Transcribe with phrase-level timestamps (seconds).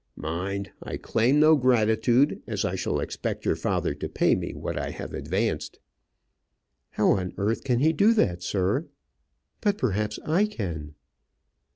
[0.17, 4.75] Mind, I claim no gratitude, as I shall expect your father to pay me what
[4.75, 5.77] I have advanced."
[6.89, 8.87] "How on earth can he do that, sir?
[9.61, 10.95] But perhaps I can."